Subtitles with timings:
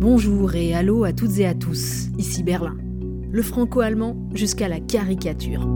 [0.00, 2.76] Bonjour et allô à toutes et à tous, ici Berlin.
[3.32, 5.68] Le franco-allemand jusqu'à la caricature.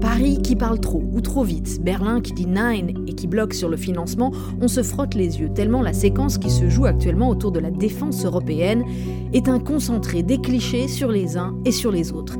[0.00, 3.68] Paris qui parle trop ou trop vite, Berlin qui dit nine et qui bloque sur
[3.68, 7.50] le financement, on se frotte les yeux tellement la séquence qui se joue actuellement autour
[7.50, 8.84] de la défense européenne
[9.32, 12.38] est un concentré des clichés sur les uns et sur les autres.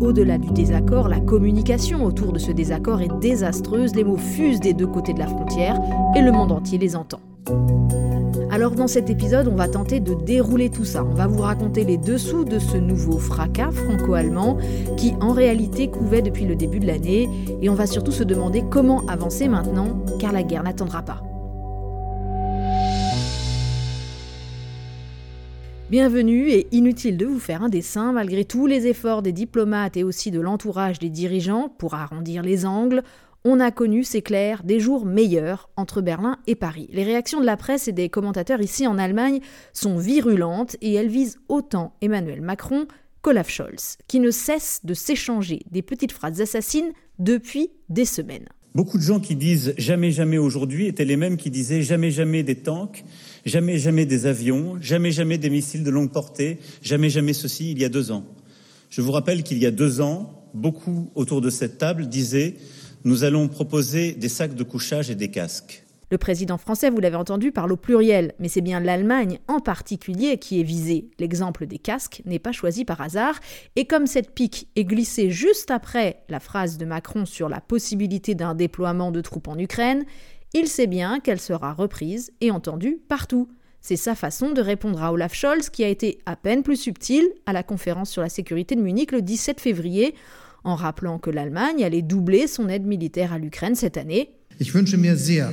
[0.00, 4.74] Au-delà du désaccord, la communication autour de ce désaccord est désastreuse, les mots fusent des
[4.74, 5.78] deux côtés de la frontière
[6.16, 7.20] et le monde entier les entend.
[8.60, 11.02] Alors dans cet épisode, on va tenter de dérouler tout ça.
[11.02, 14.58] On va vous raconter les dessous de ce nouveau fracas franco-allemand
[14.98, 17.26] qui en réalité couvait depuis le début de l'année
[17.62, 21.22] et on va surtout se demander comment avancer maintenant car la guerre n'attendra pas.
[25.88, 30.04] Bienvenue et inutile de vous faire un dessin, malgré tous les efforts des diplomates et
[30.04, 33.02] aussi de l'entourage des dirigeants pour arrondir les angles,
[33.44, 36.88] on a connu, c'est clair, des jours meilleurs entre Berlin et Paris.
[36.92, 39.40] Les réactions de la presse et des commentateurs ici en Allemagne
[39.72, 42.86] sont virulentes et elles visent autant Emmanuel Macron
[43.22, 48.46] qu'Olaf Scholz, qui ne cesse de s'échanger des petites phrases assassines depuis des semaines.
[48.74, 52.42] Beaucoup de gens qui disent jamais jamais aujourd'hui étaient les mêmes qui disaient jamais jamais
[52.42, 53.04] des tanks,
[53.44, 57.80] jamais jamais des avions, jamais jamais des missiles de longue portée, jamais jamais ceci il
[57.80, 58.24] y a deux ans.
[58.88, 62.54] Je vous rappelle qu'il y a deux ans, beaucoup autour de cette table disaient
[63.04, 65.84] nous allons proposer des sacs de couchage et des casques.
[66.10, 70.38] Le président français, vous l'avez entendu, parle au pluriel, mais c'est bien l'Allemagne en particulier
[70.38, 71.08] qui est visée.
[71.20, 73.38] L'exemple des casques n'est pas choisi par hasard,
[73.76, 78.34] et comme cette pique est glissée juste après la phrase de Macron sur la possibilité
[78.34, 80.04] d'un déploiement de troupes en Ukraine,
[80.52, 83.48] il sait bien qu'elle sera reprise et entendue partout.
[83.80, 87.30] C'est sa façon de répondre à Olaf Scholz qui a été à peine plus subtil
[87.46, 90.16] à la conférence sur la sécurité de Munich le 17 février,
[90.64, 94.30] en rappelant que l'Allemagne allait doubler son aide militaire à l'Ukraine cette année.
[94.58, 95.52] Ich wünsche mir sehr,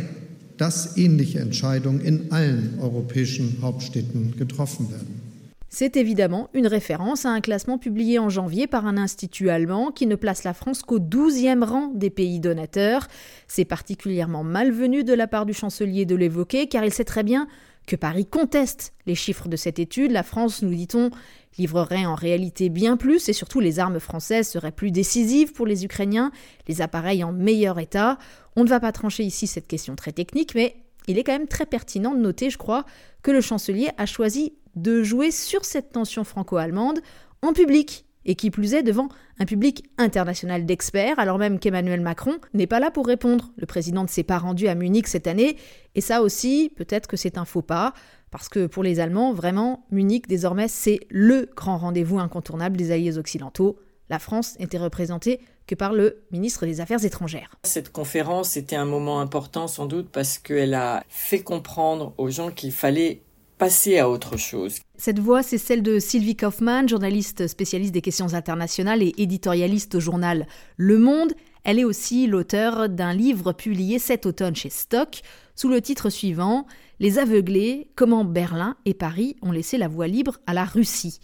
[0.58, 5.22] dass ähnliche Entscheidungen in allen europäischen Hauptstädten getroffen werden.
[5.70, 10.08] C'est évidemment une référence à un classement publié en janvier par un institut allemand qui
[10.08, 13.08] ne place la France qu'au 12e rang des pays donateurs.
[13.48, 17.48] C'est particulièrement malvenu de la part du chancelier de l'évoquer car il sait très bien
[17.86, 20.12] que Paris conteste les chiffres de cette étude.
[20.12, 21.10] La France, nous dit-on,
[21.58, 25.86] livrerait en réalité bien plus et surtout les armes françaises seraient plus décisives pour les
[25.86, 26.32] Ukrainiens,
[26.68, 28.18] les appareils en meilleur état.
[28.56, 30.76] On ne va pas trancher ici cette question très technique, mais
[31.08, 32.86] il est quand même très pertinent de noter, je crois,
[33.22, 37.00] que le chancelier a choisi de jouer sur cette tension franco-allemande
[37.42, 39.08] en public et qui plus est devant
[39.40, 43.52] un public international d'experts, alors même qu'Emmanuel Macron n'est pas là pour répondre.
[43.56, 45.56] Le président ne s'est pas rendu à Munich cette année,
[45.96, 47.94] et ça aussi, peut-être que c'est un faux pas,
[48.32, 53.18] parce que pour les Allemands, vraiment, Munich, désormais, c'est le grand rendez-vous incontournable des alliés
[53.18, 53.80] occidentaux.
[54.10, 57.52] La France n'était représentée que par le ministre des Affaires étrangères.
[57.64, 62.52] Cette conférence était un moment important sans doute parce qu'elle a fait comprendre aux gens
[62.52, 63.22] qu'il fallait
[63.58, 64.80] passer à autre chose.
[64.98, 70.00] Cette voix, c'est celle de Sylvie Kaufmann, journaliste spécialiste des questions internationales et éditorialiste au
[70.00, 71.34] journal Le Monde.
[71.64, 75.22] Elle est aussi l'auteur d'un livre publié cet automne chez Stock
[75.56, 76.66] sous le titre suivant
[77.00, 81.20] Les aveuglés, comment Berlin et Paris ont laissé la voie libre à la Russie.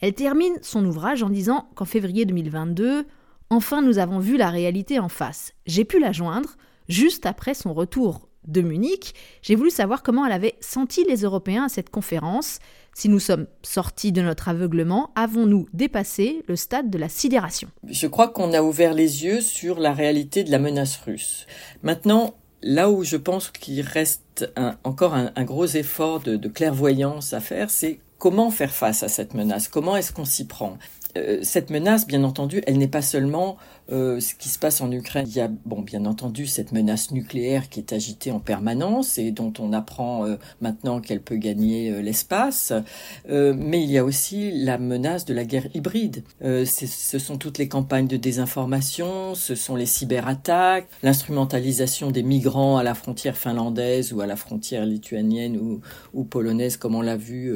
[0.00, 3.04] Elle termine son ouvrage en disant qu'en février 2022,
[3.50, 5.52] enfin nous avons vu la réalité en face.
[5.66, 6.56] J'ai pu la joindre
[6.88, 9.12] juste après son retour de Munich.
[9.42, 12.58] J'ai voulu savoir comment elle avait senti les Européens à cette conférence.
[12.94, 17.68] Si nous sommes sortis de notre aveuglement, avons-nous dépassé le stade de la sidération?
[17.86, 21.46] Je crois qu'on a ouvert les yeux sur la réalité de la menace russe.
[21.82, 24.52] Maintenant, là où je pense qu'il reste
[24.84, 29.68] encore un, gros effort de clairvoyance à faire, c'est comment faire face à cette menace?
[29.68, 30.76] Comment est-ce qu'on s'y prend?
[31.42, 33.56] Cette menace, bien entendu, elle n'est pas seulement
[33.90, 35.24] euh, ce qui se passe en Ukraine.
[35.26, 39.30] Il y a, bon, bien entendu, cette menace nucléaire qui est agitée en permanence et
[39.30, 42.72] dont on apprend euh, maintenant qu'elle peut gagner l'espace.
[43.28, 46.22] mais il y a aussi la menace de la guerre hybride.
[46.40, 52.82] ce sont toutes les campagnes de désinformation, ce sont les cyberattaques, l'instrumentalisation des migrants à
[52.82, 55.80] la frontière finlandaise ou à la frontière lituanienne ou,
[56.14, 57.52] ou polonaise, comme on l'a vu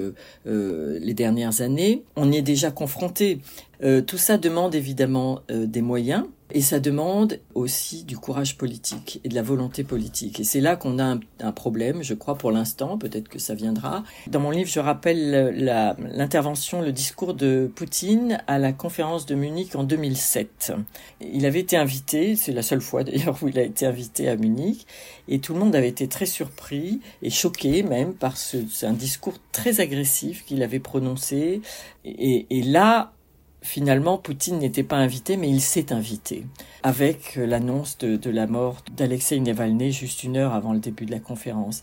[0.47, 2.05] les dernières années.
[2.17, 3.41] On y est déjà confronté.
[3.83, 9.21] Euh, tout ça demande évidemment euh, des moyens et ça demande aussi du courage politique
[9.25, 10.39] et de la volonté politique.
[10.39, 14.05] Et c'est là qu'on a un, problème, je crois, pour l'instant, peut-être que ça viendra.
[14.27, 15.57] Dans mon livre, je rappelle
[15.99, 20.75] l'intervention, le discours de Poutine à la conférence de Munich en 2007.
[21.21, 24.37] Il avait été invité, c'est la seule fois d'ailleurs où il a été invité à
[24.37, 24.87] Munich,
[25.29, 29.39] et tout le monde avait été très surpris et choqué même par ce, un discours
[29.53, 31.63] très agressif qu'il avait prononcé.
[32.05, 33.15] Et, et là,
[33.63, 36.45] finalement, Poutine n'était pas invité, mais il s'est invité,
[36.83, 41.21] avec l'annonce de, la mort d'Alexei Navalny juste une heure avant le début de la
[41.21, 41.83] conférence.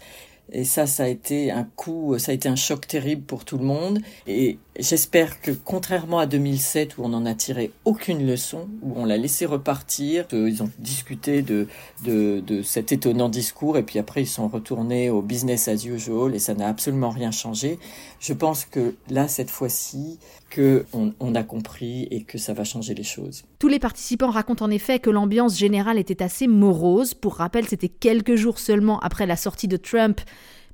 [0.51, 3.57] Et ça, ça a été un coup, ça a été un choc terrible pour tout
[3.57, 3.99] le monde.
[4.25, 9.05] Et j'espère que contrairement à 2007 où on n'en a tiré aucune leçon, où on
[9.05, 11.67] l'a laissé repartir, ils ont discuté de,
[12.03, 16.39] de cet étonnant discours et puis après ils sont retournés au business as usual et
[16.39, 17.77] ça n'a absolument rien changé.
[18.19, 20.17] Je pense que là, cette fois-ci,
[20.49, 23.43] que on, a compris et que ça va changer les choses.
[23.59, 27.13] Tous les participants racontent en effet que l'ambiance générale était assez morose.
[27.13, 30.21] Pour rappel, c'était quelques jours seulement après la sortie de Trump,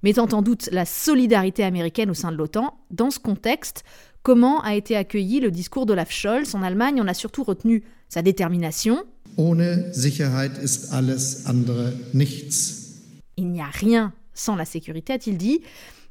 [0.04, 2.78] mettant en doute la solidarité américaine au sein de l'OTAN.
[2.92, 3.84] Dans ce contexte,
[4.24, 7.02] comment a été accueilli le discours d'Olaf Scholz en Allemagne?
[7.02, 9.04] On a surtout retenu sa détermination.
[9.38, 12.86] Ohne Sicherheit ist alles andere nichts.
[13.38, 15.62] Il n'y a rien sans la sécurité, a-t-il dit.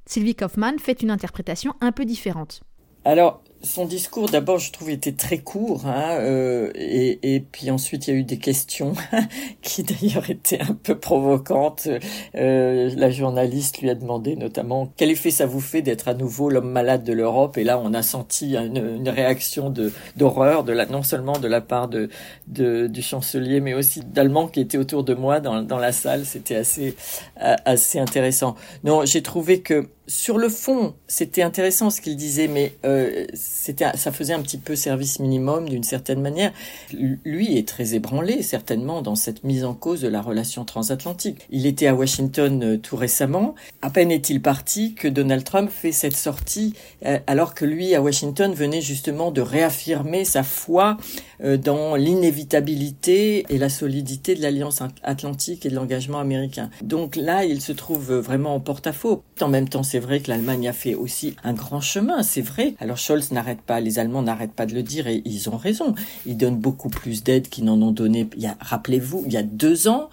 [0.07, 2.63] Sylvie Kaufmann fait une interprétation un peu différente.
[3.05, 8.07] Alors, son discours, d'abord, je trouve, était très court, hein, euh, et, et, puis ensuite,
[8.07, 8.93] il y a eu des questions
[9.63, 11.89] qui d'ailleurs étaient un peu provocantes.
[12.35, 16.51] Euh, la journaliste lui a demandé notamment quel effet ça vous fait d'être à nouveau
[16.51, 21.03] l'homme malade de l'Europe, et là, on a senti une, une réaction de d'horreur, non
[21.03, 22.09] seulement de la part de,
[22.49, 26.25] de du chancelier, mais aussi d'Allemands qui étaient autour de moi dans, dans la salle.
[26.27, 26.95] C'était assez
[27.37, 28.55] assez intéressant.
[28.85, 33.97] Non, j'ai trouvé que sur le fond, c'était intéressant ce qu'il disait, mais euh, c'était,
[33.97, 36.53] ça faisait un petit peu service minimum d'une certaine manière.
[36.93, 41.47] Lui est très ébranlé, certainement, dans cette mise en cause de la relation transatlantique.
[41.51, 43.55] Il était à Washington euh, tout récemment.
[43.81, 46.75] À peine est-il parti que Donald Trump fait cette sortie,
[47.07, 50.99] euh, alors que lui, à Washington, venait justement de réaffirmer sa foi
[51.45, 56.71] dans l'inévitabilité et la solidité de l'alliance atlantique et de l'engagement américain.
[56.83, 59.23] Donc là, il se trouve vraiment en porte-à-faux.
[59.41, 62.75] En même temps, c'est vrai que l'Allemagne a fait aussi un grand chemin, c'est vrai.
[62.79, 65.95] Alors Scholz n'arrête pas, les Allemands n'arrêtent pas de le dire et ils ont raison.
[66.27, 68.29] Ils donnent beaucoup plus d'aide qu'ils n'en ont donné.
[68.37, 70.09] Il y a, rappelez-vous, il y a deux ans,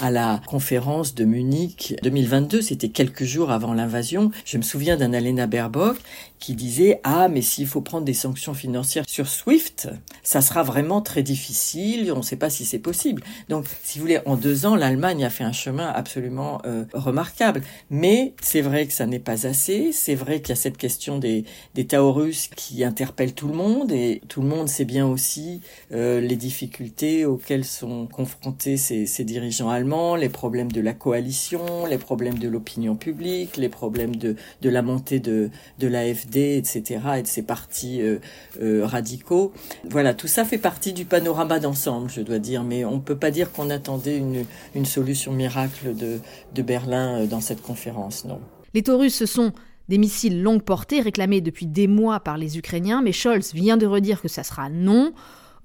[0.00, 4.30] à la conférence de Munich 2022, c'était quelques jours avant l'invasion.
[4.44, 5.96] Je me souviens d'Annalena Baerbock
[6.38, 9.88] qui disait ah mais s'il faut prendre des sanctions financières sur Swift,
[10.22, 12.12] ça sera vraiment très difficile.
[12.12, 13.22] On ne sait pas si c'est possible.
[13.48, 17.62] Donc si vous voulez, en deux ans, l'Allemagne a fait un chemin absolument euh, remarquable.
[17.90, 19.92] Mais c'est vrai que ça n'est pas assez.
[19.92, 21.44] C'est vrai qu'il y a cette question des
[21.74, 25.60] des Taurus qui interpelle tout le monde et tout le monde sait bien aussi
[25.92, 29.85] euh, les difficultés auxquelles sont confrontés ces, ces dirigeants allemands,
[30.16, 34.82] les problèmes de la coalition, les problèmes de l'opinion publique, les problèmes de de la
[34.82, 38.18] montée de de l'AFD etc., et de ces partis euh,
[38.60, 39.52] euh, radicaux.
[39.88, 43.16] Voilà, tout ça fait partie du panorama d'ensemble, je dois dire, mais on ne peut
[43.16, 44.44] pas dire qu'on attendait une,
[44.74, 46.18] une, solution miracle de,
[46.54, 48.40] de Berlin euh, dans cette conférence, non.
[48.74, 49.52] Les Taurus, ce sont
[49.88, 53.86] des missiles longue portée réclamés depuis des mois par les Ukrainiens, mais Scholz vient de
[53.86, 55.12] redire que ça sera non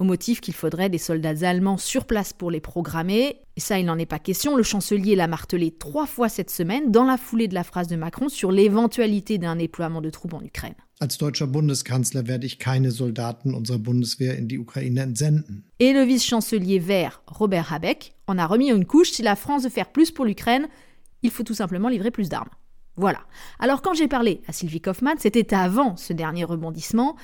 [0.01, 3.37] au motif qu'il faudrait des soldats allemands sur place pour les programmer.
[3.55, 4.55] Et ça, il n'en est pas question.
[4.55, 7.95] Le chancelier l'a martelé trois fois cette semaine dans la foulée de la phrase de
[7.95, 10.73] Macron sur l'éventualité d'un déploiement de troupes en Ukraine.
[10.99, 15.61] Als deutscher Bundeskanzler werde ich keine Soldaten unserer Bundeswehr in die Ukraine entsenden.
[15.79, 19.11] Et le vice-chancelier vert Robert Habeck en a remis une couche.
[19.11, 20.67] Si la France veut faire plus pour l'Ukraine,
[21.21, 22.49] il faut tout simplement livrer plus d'armes.
[22.95, 23.19] Voilà.
[23.59, 27.17] Alors quand j'ai parlé à Sylvie Kaufmann, c'était avant ce dernier rebondissement.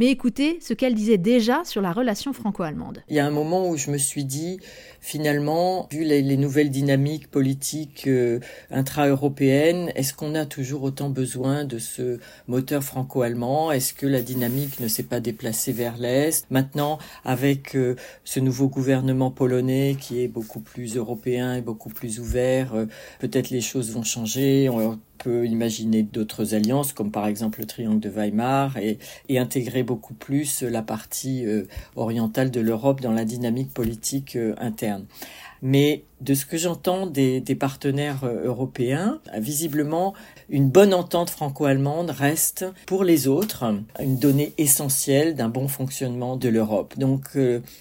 [0.00, 3.02] Mais écoutez ce qu'elle disait déjà sur la relation franco-allemande.
[3.10, 4.58] Il y a un moment où je me suis dit,
[5.02, 11.78] finalement, vu les, nouvelles dynamiques politiques euh, intra-européennes, est-ce qu'on a toujours autant besoin de
[11.78, 12.18] ce
[12.48, 13.72] moteur franco-allemand?
[13.72, 16.46] Est-ce que la dynamique ne s'est pas déplacée vers l'Est?
[16.50, 22.20] Maintenant, avec euh, ce nouveau gouvernement polonais qui est beaucoup plus européen et beaucoup plus
[22.20, 22.86] ouvert, euh,
[23.18, 24.70] peut-être les choses vont changer.
[25.22, 28.98] Peut imaginer d'autres alliances, comme par exemple le triangle de Weimar, et,
[29.38, 31.64] intégrer beaucoup plus la partie euh,
[31.96, 35.06] orientale de l'Europe dans la dynamique politique euh, interne.
[35.62, 40.14] Mais de ce que j'entends des, des, partenaires euh, européens, visiblement,
[40.48, 43.64] une bonne entente franco-allemande reste pour les autres
[44.00, 46.94] une donnée essentielle d'un bon fonctionnement de l'Europe.
[46.98, 47.30] Donc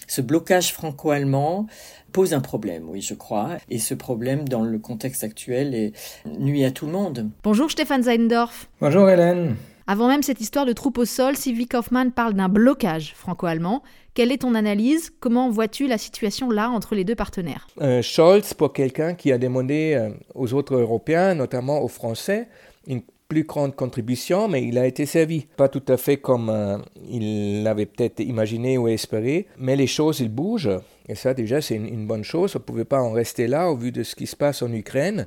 [0.08, 1.68] ce blocage franco-allemand
[2.12, 3.58] pose un problème, oui, je crois.
[3.70, 5.94] Et ce problème, dans le contexte actuel, est,
[6.26, 7.30] nuit à tout le monde.
[7.44, 8.68] Bonjour Stéphane Zeindorf.
[8.82, 9.56] Bonjour Hélène.
[9.92, 13.82] Avant même cette histoire de troupes au sol, Sylvie Kaufmann parle d'un blocage franco-allemand.
[14.14, 15.12] Quelle est ton analyse?
[15.20, 17.68] Comment vois-tu la situation là entre les deux partenaires?
[17.82, 22.50] Euh, Scholz, pour quelqu'un qui a demandé euh, aux autres Européens, notamment aux Français,
[22.86, 25.48] une plus grande contribution, mais il a été servi.
[25.58, 26.78] Pas tout à fait comme euh,
[27.10, 30.70] il l'avait peut-être imaginé ou espéré, mais les choses, ils bougent.
[31.08, 32.56] Et ça, déjà, c'est une, bonne chose.
[32.56, 34.72] On ne pouvait pas en rester là au vu de ce qui se passe en
[34.72, 35.26] Ukraine.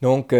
[0.00, 0.32] Donc,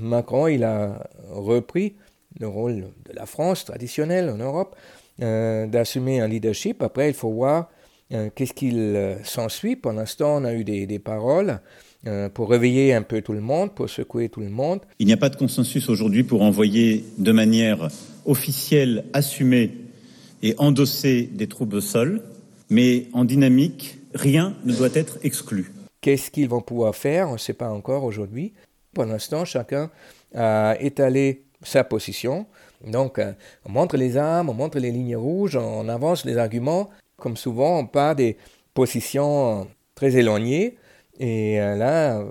[0.00, 1.94] Macron, il a repris
[2.38, 4.76] le rôle de la France traditionnelle en Europe,
[5.18, 6.82] d'assumer un leadership.
[6.82, 7.70] Après, il faut voir
[8.10, 9.76] qu'est-ce qu'il s'ensuit.
[9.76, 11.60] Pour l'instant, on a eu des, des paroles
[12.06, 14.80] euh, pour réveiller un peu tout le monde, pour secouer tout le monde.
[15.00, 17.88] Il n'y a pas de consensus aujourd'hui pour envoyer de manière
[18.24, 19.72] officielle, assumée
[20.42, 22.22] et endossée des troupes au sol,
[22.70, 25.72] mais en dynamique, rien ne doit être exclu.
[26.00, 27.30] Qu'est-ce qu'ils vont pouvoir faire?
[27.30, 28.52] On ne sait pas encore aujourd'hui.
[28.94, 29.90] Pour l'instant, chacun
[30.34, 32.46] a étalé sa position.
[32.84, 33.32] Donc, euh,
[33.64, 36.90] on montre les armes, on montre les lignes rouges, on avance les arguments.
[37.16, 38.36] Comme souvent, on part des
[38.74, 40.76] positions très éloignées.
[41.18, 42.22] Et euh, là,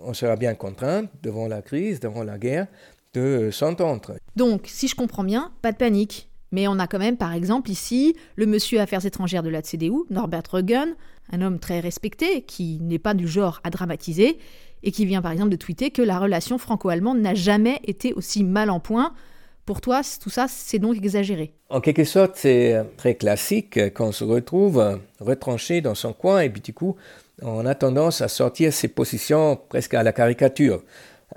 [0.00, 2.66] on sera bien contraint, devant la crise, devant la guerre,
[3.12, 4.14] de s'entendre.
[4.36, 6.28] Donc, si je comprends bien, pas de panique.
[6.52, 10.04] Mais on a quand même, par exemple, ici, le monsieur Affaires étrangères de la CDU,
[10.08, 10.94] Norbert Rögen,
[11.32, 14.38] un homme très respecté, qui n'est pas du genre à dramatiser,
[14.84, 18.44] et qui vient par exemple de tweeter que la relation franco-allemande n'a jamais été aussi
[18.44, 19.12] mal en point.
[19.66, 24.22] Pour toi, tout ça, c'est donc exagéré En quelque sorte, c'est très classique qu'on se
[24.22, 26.96] retrouve retranché dans son coin et puis du coup,
[27.42, 30.82] on a tendance à sortir ses positions presque à la caricature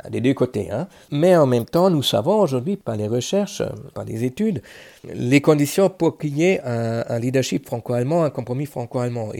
[0.10, 0.70] des deux côtés.
[0.72, 0.88] Hein.
[1.12, 3.64] Mais en même temps, nous savons aujourd'hui, par les recherches,
[3.94, 4.62] par les études,
[5.04, 9.32] les conditions pour qu'il y ait un, leadership franco-allemand, un compromis franco-allemand.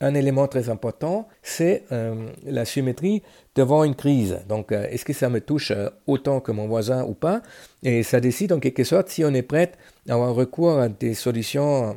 [0.00, 3.22] Un élément très important, c'est euh, la symétrie
[3.54, 4.40] devant une crise.
[4.48, 7.42] Donc, euh, est-ce que ça me touche euh, autant que mon voisin ou pas?
[7.82, 9.72] Et ça décide en quelque sorte si on est prêt
[10.08, 11.96] à avoir recours à des solutions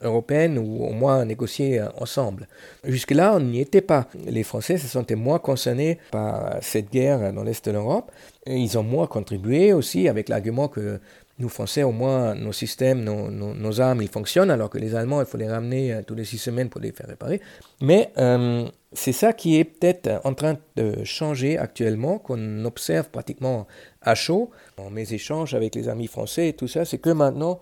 [0.00, 2.48] européennes ou au moins à négocier ensemble.
[2.82, 4.08] Jusque-là, on n'y était pas.
[4.26, 8.10] Les Français se sentaient moins concernés par cette guerre dans l'Est de l'Europe.
[8.46, 10.98] Ils ont moins contribué aussi avec l'argument que
[11.40, 15.26] nous Français, au moins, nos systèmes, nos, armes, ils fonctionnent, alors que les Allemands, il
[15.26, 17.40] faut les ramener euh, toutes les six semaines pour les faire réparer.
[17.80, 23.66] Mais euh, c'est ça qui est peut-être en train de changer actuellement, qu'on observe pratiquement
[24.02, 24.50] à chaud.
[24.76, 27.60] Dans mes échanges avec les amis français et tout ça, c'est que maintenant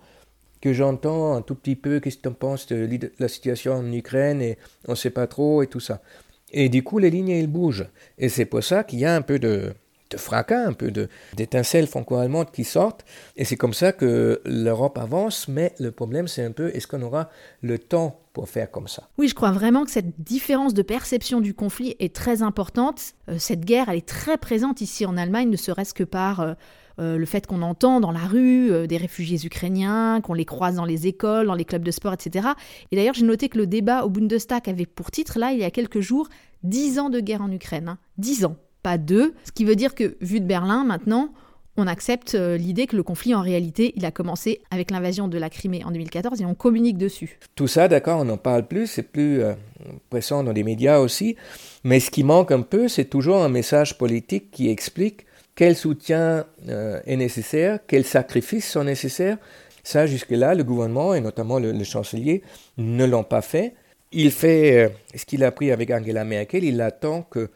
[0.61, 4.41] que j'entends un tout petit peu qu'est-ce que tu penses de la situation en Ukraine
[4.41, 4.57] et
[4.87, 6.01] on ne sait pas trop et tout ça.
[6.51, 7.87] Et du coup, les lignes, elles bougent.
[8.17, 9.73] Et c'est pour ça qu'il y a un peu de,
[10.09, 10.91] de fracas, un peu
[11.35, 13.05] d'étincelles franco-allemandes qui sortent.
[13.35, 15.47] Et c'est comme ça que l'Europe avance.
[15.47, 17.29] Mais le problème, c'est un peu, est-ce qu'on aura
[17.61, 19.09] le temps pour faire comme ça?
[19.17, 23.13] Oui, je crois vraiment que cette différence de perception du conflit est très importante.
[23.29, 26.39] Euh, cette guerre, elle est très présente ici en Allemagne, ne serait-ce que par...
[26.39, 26.53] Euh,
[26.99, 30.83] euh, le fait qu'on entend dans la rue des réfugiés ukrainiens, qu'on les croise dans
[30.83, 32.49] les écoles, dans les clubs de sport, etc.
[32.91, 35.63] Et d'ailleurs, j'ai noté que le débat au Bundestag avait pour titre, là, il y
[35.63, 36.27] a quelques jours,
[36.63, 37.87] 10 ans de guerre en Ukraine.
[37.87, 37.99] Hein.
[38.17, 39.33] 10 ans pas deux.
[39.45, 41.31] Ce qui veut dire que, vu de Berlin, maintenant,
[41.79, 45.37] on accepte euh, l'idée que le conflit, en réalité, il a commencé avec l'invasion de
[45.37, 47.39] la Crimée en 2014 et on communique dessus.
[47.55, 49.53] Tout ça, d'accord, on n'en parle plus, c'est plus euh,
[50.09, 51.35] pressant dans les médias aussi.
[51.83, 56.45] Mais ce qui manque un peu, c'est toujours un message politique qui explique quel soutien
[56.67, 59.37] euh, est nécessaire, quels sacrifices sont nécessaires.
[59.83, 62.43] Ça, jusque-là, le gouvernement et notamment le, le chancelier
[62.77, 63.73] ne l'ont pas fait.
[64.11, 67.49] Il fait ce qu'il a pris avec Angela Merkel, il attend que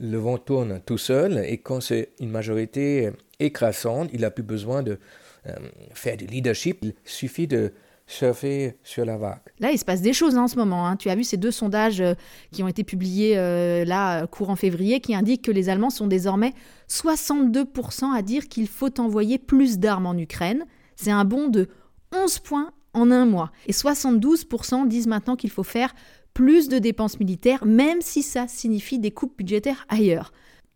[0.00, 4.82] le vent tourne tout seul et quand c'est une majorité écrasante, il n'a plus besoin
[4.82, 4.98] de
[5.46, 5.54] euh,
[5.94, 7.72] faire du leadership, il suffit de
[8.06, 9.38] surfer sur la vague.
[9.60, 10.86] Là, il se passe des choses en ce moment.
[10.86, 10.96] Hein.
[10.96, 12.14] Tu as vu ces deux sondages euh,
[12.50, 16.52] qui ont été publiés euh, là, courant février, qui indiquent que les Allemands sont désormais
[16.88, 20.66] 62% à dire qu'il faut envoyer plus d'armes en Ukraine.
[20.96, 21.68] C'est un bond de
[22.12, 23.52] 11 points en un mois.
[23.66, 25.94] Et 72% disent maintenant qu'il faut faire
[26.34, 30.32] plus de dépenses militaires, même si ça signifie des coupes budgétaires ailleurs.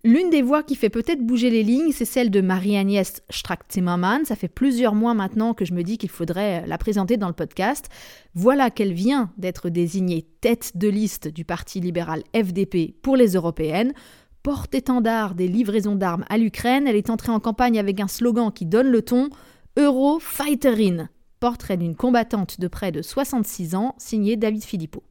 [0.06, 4.26] L'une des voix qui fait peut-être bouger les lignes, c'est celle de Marie-Agnès Strack-Zimmermann.
[4.26, 7.32] Ça fait plusieurs mois maintenant que je me dis qu'il faudrait la présenter dans le
[7.32, 7.88] podcast.
[8.34, 13.94] Voilà qu'elle vient d'être désignée tête de liste du Parti libéral FDP pour les européennes.
[14.42, 18.66] Porte-étendard des livraisons d'armes à l'Ukraine, elle est entrée en campagne avec un slogan qui
[18.66, 19.30] donne le ton
[19.78, 21.08] Euro Fighterin.
[21.44, 25.04] Portrait d'une combattante de près de 66 ans, signé David Philippot.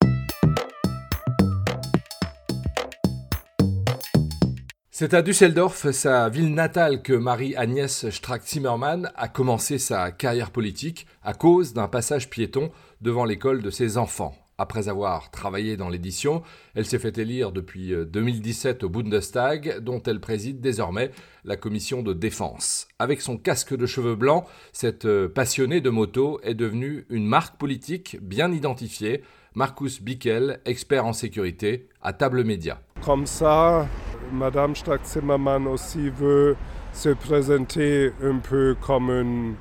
[4.89, 11.35] C'est à Düsseldorf, sa ville natale, que Marie-Agnès Strack-Zimmermann a commencé sa carrière politique à
[11.35, 12.71] cause d'un passage piéton
[13.01, 14.33] devant l'école de ses enfants.
[14.57, 16.43] Après avoir travaillé dans l'édition,
[16.75, 21.12] elle s'est fait élire depuis 2017 au Bundestag, dont elle préside désormais
[21.43, 22.88] la commission de défense.
[23.00, 28.17] Avec son casque de cheveux blancs, cette passionnée de moto est devenue une marque politique
[28.22, 29.24] bien identifiée.
[29.55, 32.81] Marcus Bickel, expert en sécurité, à Table Média.
[33.05, 33.88] Comme ça,
[34.31, 36.55] Madame Strack-Zimmermann aussi veut
[36.91, 39.55] se présenter un peu comme une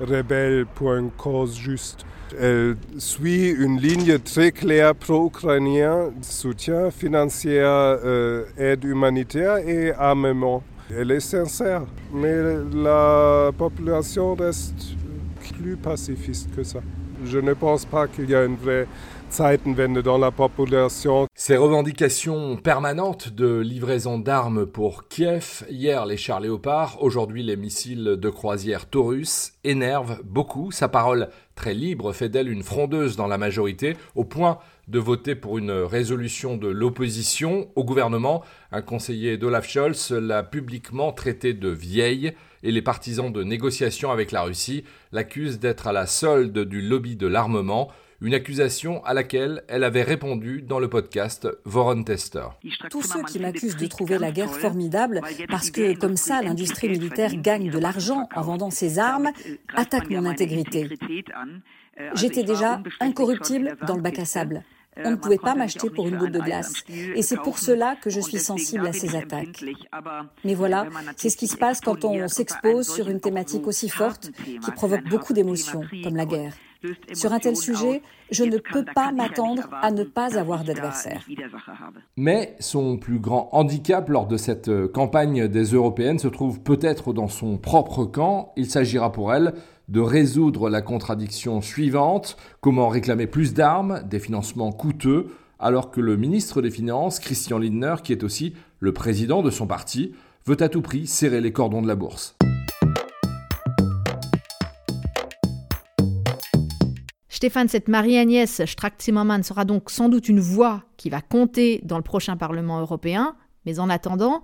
[0.00, 2.04] rebelle pour une cause juste.
[2.40, 10.62] Elle suit une ligne très claire pro-ukrainien, soutien financier, euh, aide humanitaire et armement.
[10.90, 11.82] Elle est sincère,
[12.12, 12.42] mais
[12.74, 14.96] la population reste
[15.52, 16.80] plus pacifiste que ça.
[17.24, 18.86] Je ne pense pas qu'il y a une vraie
[19.30, 21.26] Zeitenwende dans la population.
[21.34, 28.16] Ces revendications permanentes de livraison d'armes pour Kiev, hier les chars léopards, aujourd'hui les missiles
[28.18, 30.70] de croisière Taurus, énervent beaucoup.
[30.70, 31.28] Sa parole
[31.58, 35.72] très libre fait d'elle une frondeuse dans la majorité, au point de voter pour une
[35.72, 38.44] résolution de l'opposition au gouvernement.
[38.70, 44.30] Un conseiller d'Olaf Scholz l'a publiquement traité de vieille et les partisans de négociations avec
[44.30, 47.88] la Russie l'accusent d'être à la solde du lobby de l'armement
[48.20, 52.46] une accusation à laquelle elle avait répondu dans le podcast Voron Tester.
[52.90, 57.34] Tous ceux qui m'accusent de trouver la guerre formidable parce que comme ça l'industrie militaire
[57.36, 59.30] gagne de l'argent en vendant ses armes
[59.74, 60.88] attaquent mon intégrité.
[62.14, 64.64] J'étais déjà incorruptible dans le bac à sable.
[65.04, 66.84] On ne pouvait pas m'acheter pour une goutte de glace.
[66.88, 69.64] Et c'est pour cela que je suis sensible à ces attaques.
[70.44, 70.86] Mais voilà,
[71.16, 75.04] c'est ce qui se passe quand on s'expose sur une thématique aussi forte qui provoque
[75.08, 76.52] beaucoup d'émotions, comme la guerre.
[77.12, 81.26] Sur un tel sujet, je ne peux pas m'attendre à ne pas avoir d'adversaire.
[82.16, 87.12] Mais son plus grand handicap lors de cette euh, campagne des européennes se trouve peut-être
[87.12, 88.52] dans son propre camp.
[88.56, 89.54] Il s'agira pour elle
[89.88, 95.28] de résoudre la contradiction suivante, comment réclamer plus d'armes, des financements coûteux,
[95.58, 99.66] alors que le ministre des Finances, Christian Lindner, qui est aussi le président de son
[99.66, 100.14] parti,
[100.46, 102.36] veut à tout prix serrer les cordons de la bourse.
[107.28, 112.02] Stéphane, cette Marie-Agnès Strack-Zimmermann sera donc sans doute une voix qui va compter dans le
[112.02, 114.42] prochain Parlement européen, mais en attendant,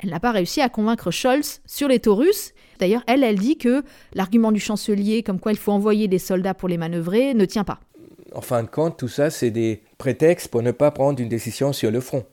[0.00, 2.52] elle n'a pas réussi à convaincre Scholz sur les Taurus.
[2.78, 3.82] D'ailleurs, elle, elle dit que
[4.14, 7.64] l'argument du chancelier, comme quoi il faut envoyer des soldats pour les manœuvrer, ne tient
[7.64, 7.80] pas.
[8.34, 11.72] En fin de compte, tout ça, c'est des prétextes pour ne pas prendre une décision
[11.72, 12.24] sur le front.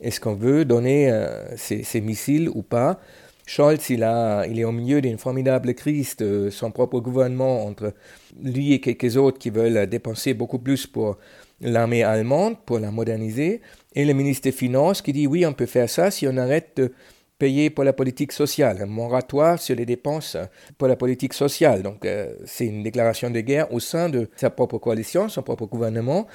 [0.00, 2.98] Est-ce qu'on veut donner euh, ces, missiles ou pas?
[3.46, 7.92] Scholz, il, a, il est au milieu d'une formidable crise de son propre gouvernement entre
[8.40, 11.18] lui et quelques autres qui veulent dépenser beaucoup plus pour
[11.60, 13.60] l'armée allemande, pour la moderniser,
[13.94, 16.72] et le ministre des Finances qui dit oui, on peut faire ça si on arrête
[16.76, 16.92] de
[17.38, 20.36] payer pour la politique sociale, un moratoire sur les dépenses
[20.78, 21.82] pour la politique sociale.
[21.82, 25.66] Donc euh, c'est une déclaration de guerre au sein de sa propre coalition, son propre
[25.66, 26.26] gouvernement.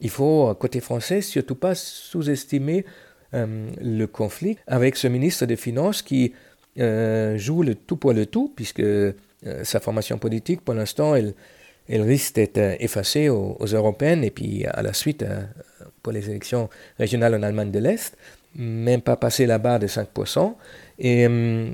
[0.00, 2.84] Il faut, côté français, surtout pas sous-estimer
[3.34, 6.32] euh, le conflit avec ce ministre des Finances qui
[6.80, 9.12] euh, joue le tout pour le tout, puisque euh,
[9.62, 11.34] sa formation politique, pour l'instant, elle,
[11.88, 15.24] risque d'être euh, effacée aux, européennes et puis à la suite
[16.04, 18.16] pour les élections régionales en Allemagne de l'Est,
[18.54, 20.54] même pas passer la barre de 5%.
[21.00, 21.26] Et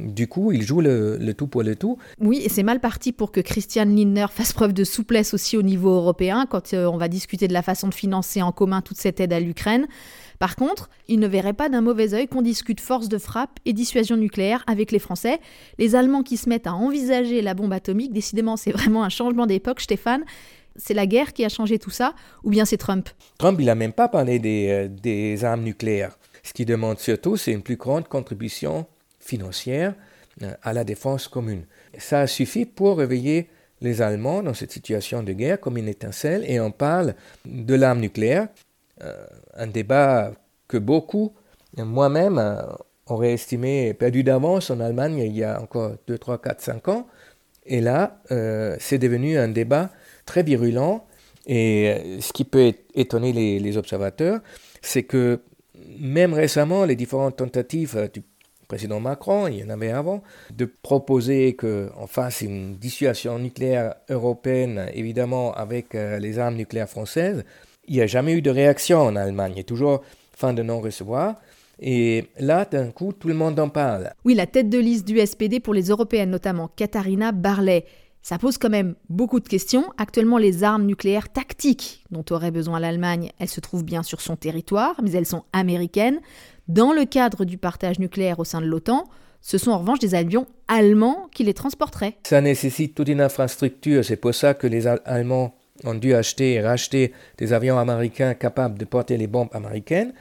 [0.07, 1.99] du coup, il joue le, tout pour le tout.
[2.21, 5.62] Oui, et c'est mal parti pour que Christian Lindner fasse preuve de souplesse aussi au
[5.62, 9.21] niveau européen quand on va discuter de la façon de financer en commun toute cette
[9.21, 9.88] aide à l'Ukraine.
[10.38, 13.75] Par contre, il ne verrait pas d'un mauvais œil qu'on discute force de frappe et
[13.75, 15.38] dissuasion nucléaire avec les Français.
[15.79, 19.45] Les Allemands qui se mettent à envisager la bombe atomique, décidément, c'est vraiment un changement
[19.45, 20.25] d'époque, Stéphane.
[20.83, 23.09] C'est la guerre qui a changé tout ça, ou bien c'est Trump?
[23.38, 26.19] Trump, il n'a même pas parlé des, euh, armes nucléaires.
[26.43, 28.87] Ce qu'il demande surtout, c'est une plus grande contribution
[29.19, 29.95] financière
[30.43, 31.66] euh, à la défense commune.
[31.99, 33.51] Ça suffit pour réveiller
[33.83, 37.14] les Allemands dans cette situation de guerre comme une étincelle et on parle
[37.45, 38.49] de l'arme nucléaire
[39.03, 39.14] euh,
[39.55, 40.33] un débat
[40.69, 41.33] que beaucoup,
[41.77, 42.38] moi-même,
[43.07, 47.07] auraient estimé perdu d'avance en Allemagne il y a encore 2, 3, 4, 5 ans.
[47.66, 48.21] Et là,
[48.79, 49.90] c'est devenu un débat
[50.31, 51.05] très virulent.
[51.47, 54.40] Et ce qui peut étonner les, observateurs,
[54.81, 55.40] c'est que
[55.99, 58.23] même récemment, les différentes tentatives du
[58.69, 60.23] président Macron, il y en avait avant,
[60.55, 67.43] de proposer qu'on fasse une dissuasion nucléaire européenne, évidemment avec les armes nucléaires françaises,
[67.88, 69.53] il n'y a jamais eu de réaction en Allemagne.
[69.55, 70.03] Il y a toujours
[70.37, 71.35] fin de non-recevoir.
[71.81, 74.12] Et là, d'un coup, tout le monde en parle.
[74.25, 77.85] Oui, la tête de liste du SPD pour les européennes, notamment Katharina Barley.
[78.22, 79.85] Ça pose quand même beaucoup de questions.
[79.96, 84.37] Actuellement, les armes nucléaires tactiques dont aurait besoin l'Allemagne, elles se trouvent bien sur son
[84.37, 86.20] territoire, mais elles sont américaines.
[86.68, 89.09] Dans le cadre du partage nucléaire au sein de l'OTAN,
[89.40, 92.18] ce sont en revanche des avions allemands qui les transporteraient.
[92.24, 94.04] Ça nécessite toute une infrastructure.
[94.04, 95.54] C'est pour ça que les Allemands
[95.85, 100.12] ont dû acheter et racheter des avions américains capables de porter les bombes américaines.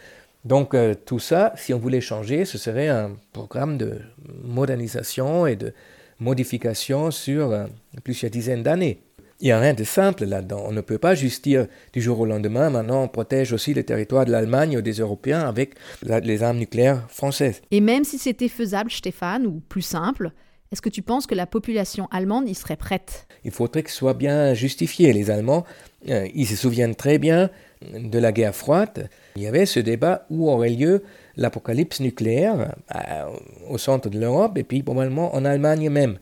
[0.46, 4.00] Donc euh, tout ça, si on voulait changer, ce serait un programme de
[4.44, 5.74] modernisation et de
[6.20, 7.66] modification sur euh,
[8.04, 9.02] plusieurs dizaines d'années.
[9.42, 10.64] Il n'y a rien de simple là-dedans.
[10.66, 13.84] On ne peut pas juste dire du jour au lendemain, maintenant on protège aussi le
[13.84, 17.62] territoire de l'Allemagne ou des Européens avec les armes nucléaires françaises.
[17.72, 20.34] Et même si c'était faisable, Stéphane, ou plus simple,
[20.72, 23.28] est-ce que tu penses que la population allemande y serait prête?
[23.44, 25.14] Il faudrait que ce soit bien justifié.
[25.14, 25.66] Les Allemands,
[26.10, 27.50] euh, ils se souviennent très bien
[27.92, 29.10] de la guerre froide.
[29.36, 31.04] Il y avait ce débat où aurait lieu
[31.38, 33.26] l'apocalypse nucléaire euh,
[33.68, 36.20] au centre de l'Europe et puis probablement en Allemagne même.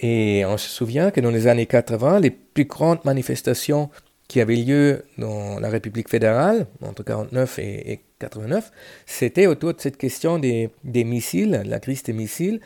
[0.00, 3.90] Et on se souvient que dans les années 80, les plus grandes manifestations
[4.26, 8.70] qui avaient lieu dans la République fédérale, entre 49 et, 89,
[9.04, 10.70] c'était autour de cette question des
[11.04, 12.60] missiles, la crise des missiles.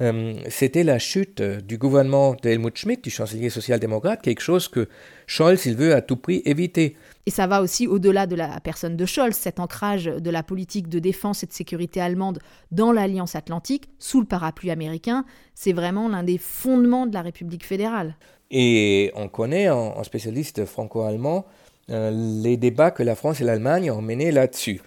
[0.00, 4.88] Euh, c'était la chute du gouvernement de Helmut Schmidt, du chancelier social-démocrate, quelque chose que
[5.26, 6.96] Scholz, il veut à tout prix éviter.
[7.26, 10.88] Et ça va aussi au-delà de la personne de Scholz, cet ancrage de la politique
[10.88, 15.24] de défense et de sécurité allemande dans l'Alliance atlantique, sous le parapluie américain,
[15.54, 18.16] c'est vraiment l'un des fondements de la République fédérale.
[18.50, 21.46] Et on connaît en, spécialiste franco-allemand
[21.90, 22.10] euh,
[22.42, 24.80] les débats que la France et l'Allemagne ont menés là-dessus.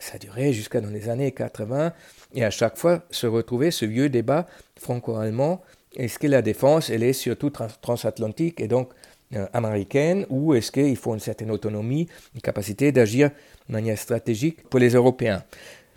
[0.00, 1.92] Ça duré jusqu'à dans les années 80,
[2.34, 4.46] et à chaque fois se retrouvait ce vieux débat
[4.80, 5.60] franco-allemand.
[5.94, 8.90] Est-ce que la défense, elle est surtout transatlantique et donc
[9.36, 13.30] euh, américaine ou est-ce qu'il faut une certaine autonomie, une capacité d'agir
[13.68, 15.44] de manière stratégique pour les Européens?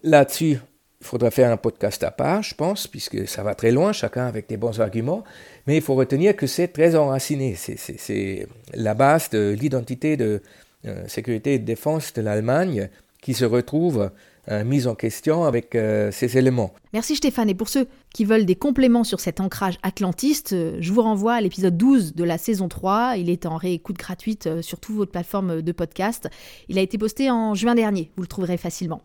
[0.03, 0.59] Là-dessus,
[1.03, 4.25] il faudra faire un podcast à part, je pense, puisque ça va très loin, chacun
[4.25, 5.23] avec des bons arguments,
[5.65, 7.55] mais il faut retenir que c'est très enraciné.
[7.55, 10.41] C'est la base de l'identité de
[10.85, 12.89] euh, sécurité et de défense de l'Allemagne
[13.23, 14.11] qui se retrouve
[14.51, 16.73] euh, mise en question avec euh, ces éléments.
[16.91, 17.49] Merci Stéphane.
[17.49, 21.35] Et pour ceux qui veulent des compléments sur cet ancrage atlantiste, euh, je vous renvoie
[21.35, 23.15] à l'épisode 12 de la saison 3.
[23.17, 26.29] Il est en réécoute gratuite sur toutes vos plateformes de podcast.
[26.67, 28.11] Il a été posté en juin dernier.
[28.17, 29.01] Vous le trouverez facilement.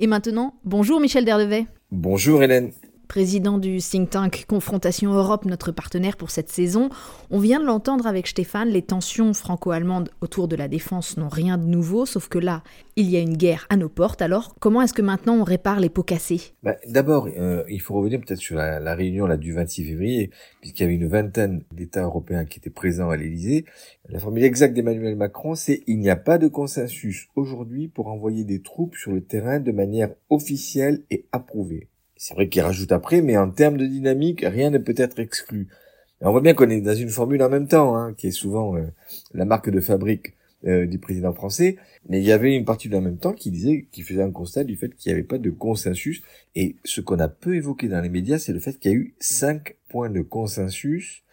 [0.00, 1.66] Et maintenant, bonjour Michel Derdevet.
[1.92, 2.72] Bonjour Hélène
[3.12, 6.88] président du think tank Confrontation Europe, notre partenaire pour cette saison.
[7.30, 11.58] On vient de l'entendre avec Stéphane, les tensions franco-allemandes autour de la défense n'ont rien
[11.58, 12.62] de nouveau, sauf que là,
[12.96, 14.22] il y a une guerre à nos portes.
[14.22, 16.54] Alors, comment est-ce que maintenant on répare les pots cassés?
[16.62, 20.30] Bah, D'abord, euh, il faut revenir peut-être sur la, réunion là, du 26 février,
[20.62, 23.66] puisqu'il y avait une vingtaine d'États européens qui étaient présents à l'Élysée.
[24.08, 28.44] La formule exacte d'Emmanuel Macron, c'est il n'y a pas de consensus aujourd'hui pour envoyer
[28.44, 31.90] des troupes sur le terrain de manière officielle et approuvée.
[32.24, 35.66] C'est vrai qu'il rajoute après, mais en termes de dynamique, rien ne peut être exclu.
[36.20, 38.76] on voit bien qu'on est dans une formule en même temps, hein, qui est souvent
[38.76, 38.86] euh,
[39.34, 41.78] la marque de fabrique euh, du président français.
[42.08, 44.30] Mais il y avait une partie de en même temps qui disait, qui faisait un
[44.30, 46.22] constat du fait qu'il n'y avait pas de consensus.
[46.54, 48.98] Et ce qu'on a peu évoqué dans les médias, c'est le fait qu'il y a
[48.98, 51.24] eu cinq points de consensus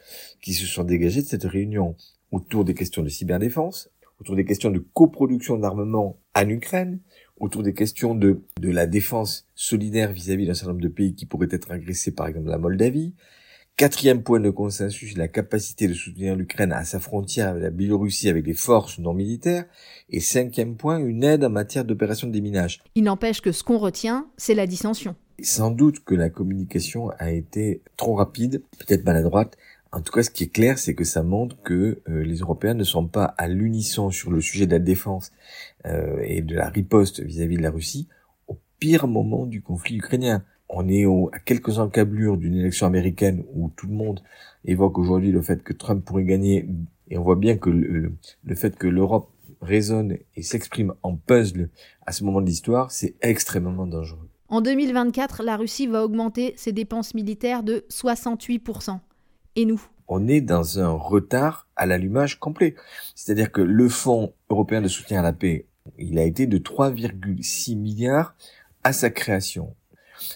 [0.41, 1.95] qui se sont dégagés de cette réunion
[2.32, 6.97] autour des questions de cyberdéfense, autour des questions de coproduction d'armement en Ukraine,
[7.39, 11.25] autour des questions de, de la défense solidaire vis-à-vis d'un certain nombre de pays qui
[11.25, 13.13] pourraient être agressés, par exemple la Moldavie.
[13.80, 18.28] Quatrième point de consensus, la capacité de soutenir l'Ukraine à sa frontière avec la Biélorussie
[18.28, 19.63] avec des forces non militaires.
[20.10, 22.82] Et cinquième point, une aide en matière d'opération de déminage.
[22.95, 25.15] Il n'empêche que ce qu'on retient, c'est la dissension.
[25.41, 29.56] Sans doute que la communication a été trop rapide, peut-être maladroite,
[29.91, 32.75] en tout cas, ce qui est clair, c'est que ça montre que euh, les Européens
[32.75, 35.32] ne sont pas à l'unisson sur le sujet de la défense
[35.86, 38.08] euh, et de la riposte vis-à-vis de la Russie
[38.47, 40.43] au pire moment du conflit ukrainien.
[40.69, 44.21] On est à quelques encablures d'une élection américaine où tout le monde
[44.65, 46.69] évoque aujourd'hui le fait que Trump pourrait gagner,
[47.10, 51.69] et on voit bien que le, le fait que l'Europe résonne et s'exprime en puzzle
[52.06, 54.30] à ce moment de l'histoire, c'est extrêmement dangereux.
[54.47, 58.99] En 2024, la Russie va augmenter ses dépenses militaires de 68%
[59.65, 62.76] nous on est dans un retard à l'allumage complet.
[63.15, 65.67] C'est-à-dire que le Fonds européen de soutien à la paix,
[65.98, 68.36] il a été de 3,6 milliards
[68.84, 69.76] à sa création.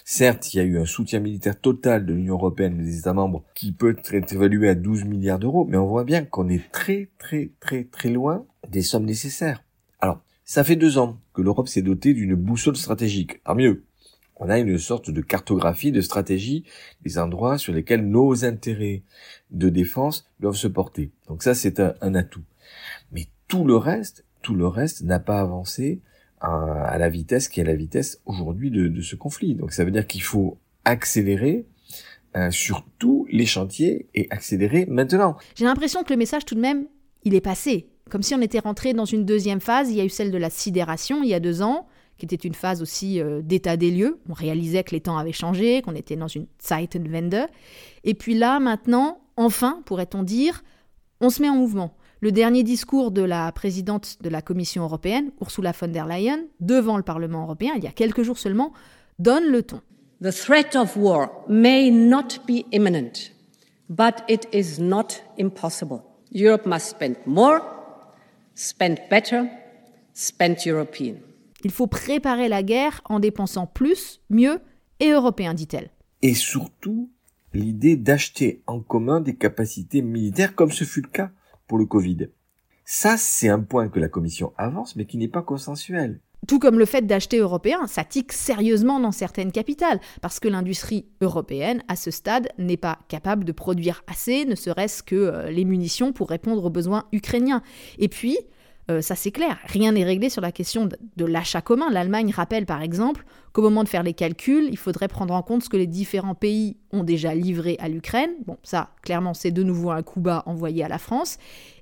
[0.04, 3.12] Certes, il y a eu un soutien militaire total de l'Union européenne et des États
[3.12, 6.70] membres qui peut être évalué à 12 milliards d'euros, mais on voit bien qu'on est
[6.72, 9.62] très très très très loin des sommes nécessaires.
[10.00, 13.42] Alors, ça fait deux ans que l'Europe s'est dotée d'une boussole stratégique.
[13.44, 13.84] Tant mieux
[14.44, 16.64] on a une sorte de cartographie, de stratégie
[17.02, 19.02] des endroits sur lesquels nos intérêts
[19.50, 21.12] de défense doivent se porter.
[21.28, 22.44] Donc ça, c'est un, atout.
[23.10, 26.02] Mais tout le reste, tout le reste n'a pas avancé
[26.40, 29.54] à, la vitesse qui est la vitesse aujourd'hui de, ce conflit.
[29.54, 31.64] Donc ça veut dire qu'il faut accélérer
[32.36, 35.38] euh, sur tous les chantiers et accélérer maintenant.
[35.54, 36.84] J'ai l'impression que le message tout de même,
[37.22, 37.88] il est passé.
[38.10, 39.90] Comme si on était rentré dans une deuxième phase.
[39.90, 42.36] Il y a eu celle de la sidération il y a deux ans qui était
[42.36, 44.20] une phase aussi euh, d'état des lieux.
[44.28, 47.46] On réalisait que les temps avaient changé, qu'on était dans une Zeitenwende.
[48.04, 50.62] Et puis là, maintenant, enfin, pourrait-on dire,
[51.20, 51.96] on se met en mouvement.
[52.20, 56.96] Le dernier discours de la présidente de la Commission européenne, Ursula von der Leyen, devant
[56.96, 58.72] le Parlement européen, il y a quelques jours seulement,
[59.18, 59.80] donne le ton.
[60.22, 63.32] The threat of war may not be imminent,
[63.90, 66.02] but it is not impossible.
[66.32, 67.60] Europe must spend more,
[68.54, 69.46] spend better,
[70.14, 71.16] spend European.
[71.64, 74.60] Il faut préparer la guerre en dépensant plus, mieux
[75.00, 75.90] et européen, dit-elle.
[76.22, 77.10] Et surtout,
[77.54, 81.30] l'idée d'acheter en commun des capacités militaires comme ce fut le cas
[81.66, 82.28] pour le Covid.
[82.84, 86.20] Ça, c'est un point que la Commission avance, mais qui n'est pas consensuel.
[86.46, 91.06] Tout comme le fait d'acheter européen, ça tique sérieusement dans certaines capitales, parce que l'industrie
[91.22, 95.64] européenne, à ce stade, n'est pas capable de produire assez, ne serait-ce que euh, les
[95.64, 97.62] munitions pour répondre aux besoins ukrainiens.
[97.98, 98.36] Et puis,
[98.90, 101.90] euh, ça c'est clair, rien n'est réglé sur la question de, l'achat commun.
[101.90, 105.64] L'Allemagne rappelle par exemple qu'au moment de faire les calculs, il faudrait prendre en compte
[105.64, 108.30] ce que les différents pays ont déjà livré à l'Ukraine.
[108.46, 111.38] Bon, ça, clairement, c'est de nouveau un coup bas envoyé à la France.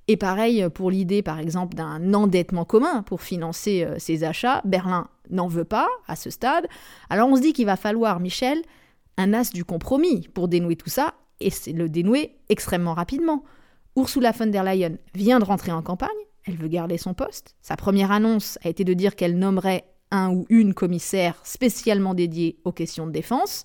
[0.09, 4.61] Et pareil pour l'idée, par exemple, d'un endettement commun pour financer euh, ces achats.
[4.65, 6.67] Berlin n'en veut pas à ce stade.
[7.11, 8.63] Alors on se dit qu'il va falloir, Michel,
[9.17, 13.45] un as du compromis pour dénouer tout ça, et c'est le dénouer extrêmement rapidement.
[13.97, 16.09] Ursula von der Leyen vient de rentrer en campagne,
[16.47, 17.57] elle veut garder son poste.
[17.63, 22.59] Sa première annonce a été de dire qu'elle nommerait un ou une commissaire spécialement dédiée
[22.65, 23.65] aux questions de défense.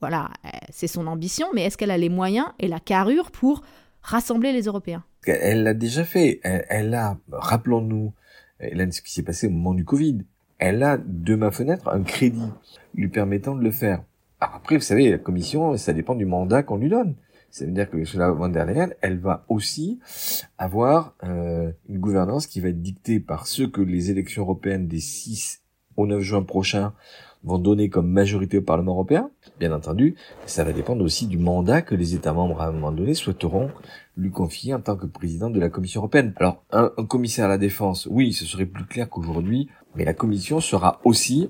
[0.00, 3.62] Voilà, euh, c'est son ambition, mais est-ce qu'elle a les moyens et la carrure pour
[4.02, 5.04] rassembler les Européens?
[5.26, 6.40] Elle l'a déjà fait.
[6.42, 8.12] Elle, a, rappelons-nous,
[8.60, 10.18] ce qui s'est passé au moment du Covid.
[10.58, 12.50] Elle a, de ma fenêtre, un crédit
[12.94, 14.02] lui permettant de le faire.
[14.40, 17.14] Après, vous savez, la commission, ça dépend du mandat qu'on lui donne.
[17.56, 19.98] Ça veut dire que Ursula von der Leyen, elle va aussi
[20.58, 25.00] avoir euh, une gouvernance qui va être dictée par ce que les élections européennes des
[25.00, 25.62] 6
[25.96, 26.92] au 9 juin prochain
[27.44, 29.30] vont donner comme majorité au Parlement européen.
[29.58, 32.92] Bien entendu, ça va dépendre aussi du mandat que les États membres à un moment
[32.92, 33.70] donné souhaiteront
[34.18, 36.34] lui confier en tant que président de la Commission européenne.
[36.36, 40.12] Alors, un, un commissaire à la défense, oui, ce serait plus clair qu'aujourd'hui, mais la
[40.12, 41.48] Commission sera aussi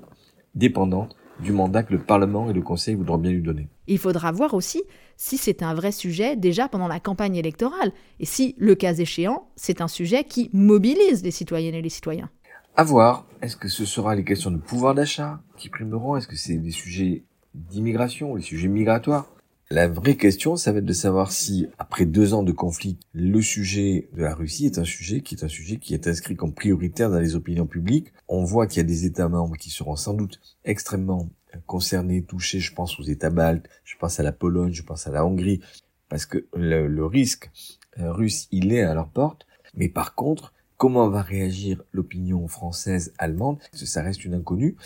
[0.55, 3.67] dépendante du mandat que le Parlement et le Conseil voudront bien lui donner.
[3.87, 4.83] Il faudra voir aussi
[5.15, 9.49] si c'est un vrai sujet déjà pendant la campagne électorale, et si, le cas échéant,
[9.55, 12.29] c'est un sujet qui mobilise les citoyennes et les citoyens.
[12.75, 16.15] À voir, est-ce que ce sera les questions de pouvoir d'achat qui primeront?
[16.15, 17.23] Est-ce que c'est des sujets
[17.55, 19.25] d'immigration, les sujets migratoires?
[19.69, 23.41] La vraie question, ça va être de savoir si, après deux ans de conflit, le
[23.41, 26.53] sujet de la Russie est un sujet qui est un sujet qui est inscrit comme
[26.53, 28.13] prioritaire dans les opinions publiques.
[28.29, 31.29] On voit qu'il y a des États membres qui seront sans doute extrêmement
[31.65, 32.59] concernés, touchés.
[32.59, 35.59] Je pense aux États baltes, je pense à la Pologne, je pense à la Hongrie,
[36.07, 37.51] parce que le, risque
[37.99, 39.47] euh, russe, il est à leur porte.
[39.75, 44.77] Mais par contre, comment va réagir l'opinion française, allemande, ça reste une inconnue.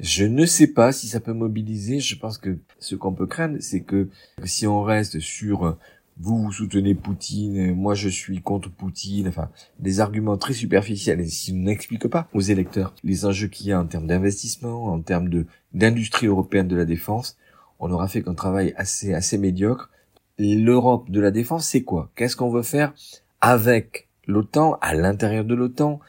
[0.00, 2.00] Je ne sais pas si ça peut mobiliser.
[2.00, 4.08] Je pense que ce qu'on peut craindre, c'est que
[4.44, 5.78] si on reste sur euh,
[6.18, 11.28] vous, vous soutenez Poutine, moi je suis contre Poutine, enfin, des arguments très superficiels, et
[11.28, 15.00] si on n'explique pas aux électeurs les enjeux qu'il y a en termes d'investissement, en
[15.00, 15.28] termes
[15.72, 17.36] d'industrie européenne de la défense,
[17.80, 19.90] on aura fait qu'un travail assez assez médiocre.
[20.38, 22.10] L'Europe de la défense, c'est quoi?
[22.16, 22.92] Qu'est-ce qu'on veut faire
[23.40, 26.00] avec l'OTAN, à l'intérieur de l'OTAN.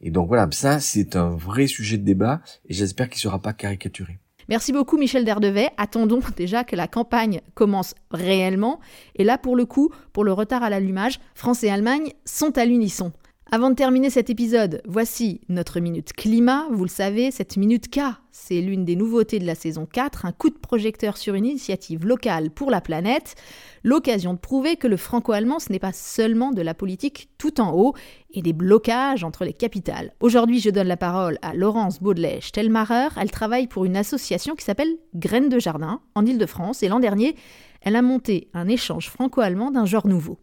[0.00, 3.40] Et donc voilà, ça c'est un vrai sujet de débat et j'espère qu'il ne sera
[3.40, 4.18] pas caricaturé.
[4.48, 5.68] Merci beaucoup Michel Derdevet.
[5.76, 8.80] Attendons déjà que la campagne commence réellement.
[9.14, 12.64] Et là, pour le coup, pour le retard à l'allumage, France et Allemagne sont à
[12.64, 13.12] l'unisson.
[13.50, 16.66] Avant de terminer cet épisode, voici notre minute climat.
[16.70, 20.32] Vous le savez, cette minute K, c'est l'une des nouveautés de la saison 4, un
[20.32, 23.36] coup de projecteur sur une initiative locale pour la planète,
[23.84, 27.72] l'occasion de prouver que le franco-allemand, ce n'est pas seulement de la politique tout en
[27.72, 27.94] haut
[28.32, 30.12] et des blocages entre les capitales.
[30.20, 33.08] Aujourd'hui, je donne la parole à Laurence Baudelais-Stelmacher.
[33.18, 37.34] Elle travaille pour une association qui s'appelle Graines de Jardin en Ile-de-France et l'an dernier,
[37.80, 40.38] elle a monté un échange franco-allemand d'un genre nouveau.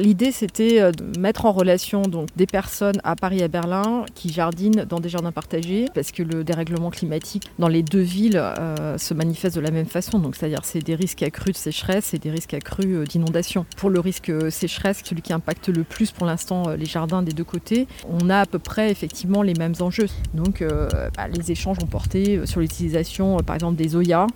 [0.00, 4.04] L'idée, c'était euh, de mettre en relation donc, des personnes à Paris et à Berlin
[4.14, 8.40] qui jardinent dans des jardins partagés, parce que le dérèglement climatique dans les deux villes
[8.40, 10.22] euh, se manifeste de la même façon.
[10.32, 13.66] C'est-à-dire, c'est des risques accrus de sécheresse et des risques accrus euh, d'inondation.
[13.76, 17.42] Pour le risque sécheresse, celui qui impacte le plus pour l'instant les jardins des deux
[17.42, 20.08] côtés, on a à peu près effectivement les mêmes enjeux.
[20.32, 24.26] Donc, bah, les échanges ont porté sur l'utilisation, par exemple, des Oya,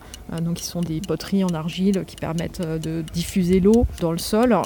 [0.42, 4.56] donc qui sont des poteries en argile qui permettent de diffuser l'eau dans le sol,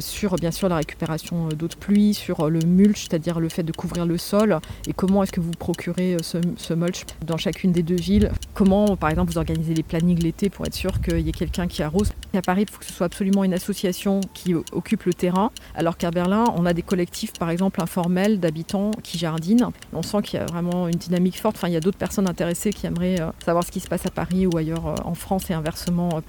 [0.00, 3.48] sur bien sûr la récupération euh, d'eau de pluie, sur euh, le mulch, c'est-à-dire le
[3.48, 7.36] fait de couvrir le sol, et comment est-ce que vous procurez euh, ce, mulch dans
[7.36, 8.30] chacune des deux villes?
[8.54, 11.66] Comment, par exemple, vous organisez les plannings l'été pour être sûr qu'il y ait quelqu'un
[11.66, 12.12] qui arrose?
[12.34, 15.96] À Paris, il faut que ce soit absolument une association qui occupe le terrain, alors
[15.96, 19.70] qu'à Berlin, on a des collectifs, par exemple, informels d'habitants qui jardinent.
[19.92, 21.56] On sent qu'il y a vraiment une dynamique forte.
[21.56, 24.10] Enfin, il y a d'autres personnes intéressées qui aimeraient savoir ce qui se passe à
[24.10, 26.20] Paris ou ailleurs en France et inversement.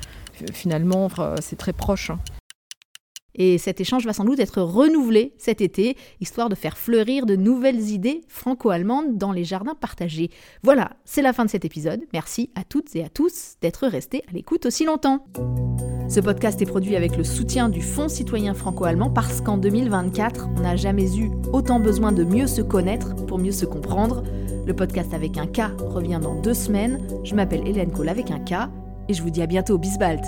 [0.54, 1.10] Finalement,
[1.42, 2.12] c'est très proche.
[3.38, 7.36] Et cet échange va sans doute être renouvelé cet été, histoire de faire fleurir de
[7.36, 10.32] nouvelles idées franco-allemandes dans les jardins partagés.
[10.64, 12.02] Voilà, c'est la fin de cet épisode.
[12.14, 15.26] Merci à toutes et à tous d'être restés à l'écoute aussi longtemps.
[16.10, 20.62] Ce podcast est produit avec le soutien du Fonds citoyen franco-allemand parce qu'en 2024, on
[20.62, 24.24] n'a jamais eu autant besoin de mieux se connaître pour mieux se comprendre.
[24.66, 27.06] Le podcast avec un K revient dans deux semaines.
[27.24, 28.70] Je m'appelle Hélène Kohl avec un K
[29.10, 29.78] et je vous dis à bientôt.
[29.78, 30.24] Bisbalt